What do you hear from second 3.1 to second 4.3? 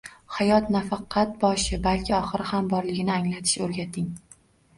anglatish o'rgating.